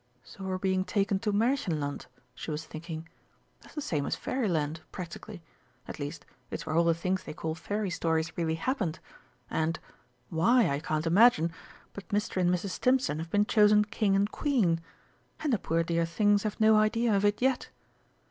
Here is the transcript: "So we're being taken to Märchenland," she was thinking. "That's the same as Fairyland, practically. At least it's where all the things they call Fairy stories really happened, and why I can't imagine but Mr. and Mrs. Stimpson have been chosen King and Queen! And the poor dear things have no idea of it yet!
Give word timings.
"So 0.23 0.43
we're 0.45 0.57
being 0.57 0.83
taken 0.83 1.19
to 1.19 1.31
Märchenland," 1.31 2.07
she 2.33 2.49
was 2.49 2.65
thinking. 2.65 3.07
"That's 3.59 3.75
the 3.75 3.83
same 3.83 4.07
as 4.07 4.15
Fairyland, 4.15 4.81
practically. 4.91 5.43
At 5.87 5.99
least 5.99 6.25
it's 6.49 6.65
where 6.65 6.75
all 6.75 6.83
the 6.85 6.95
things 6.95 7.23
they 7.23 7.35
call 7.35 7.53
Fairy 7.53 7.91
stories 7.91 8.35
really 8.35 8.55
happened, 8.55 8.97
and 9.47 9.77
why 10.29 10.67
I 10.67 10.79
can't 10.79 11.05
imagine 11.05 11.51
but 11.93 12.07
Mr. 12.07 12.37
and 12.41 12.49
Mrs. 12.49 12.71
Stimpson 12.71 13.19
have 13.19 13.29
been 13.29 13.45
chosen 13.45 13.85
King 13.85 14.15
and 14.15 14.31
Queen! 14.31 14.81
And 15.41 15.53
the 15.53 15.59
poor 15.59 15.83
dear 15.83 16.07
things 16.07 16.41
have 16.41 16.59
no 16.59 16.77
idea 16.77 17.13
of 17.15 17.23
it 17.23 17.39
yet! 17.39 17.69